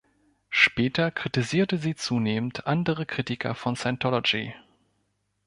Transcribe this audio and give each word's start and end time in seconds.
Später 0.49 1.11
kritisierte 1.11 1.77
sie 1.77 1.93
zunehmend 1.93 2.65
andere 2.65 3.05
Kritiker 3.05 3.53
von 3.53 3.75
Scientology. 3.75 4.51